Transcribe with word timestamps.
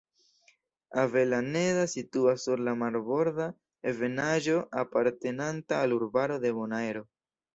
Avellaneda 1.01 1.81
situas 1.91 2.45
sur 2.47 2.63
la 2.69 2.73
marborda 2.83 3.47
ebenaĵo 3.93 4.57
apartenanta 4.85 5.83
al 5.85 5.95
urbaro 6.01 6.41
de 6.47 6.55
Bonaero. 6.61 7.05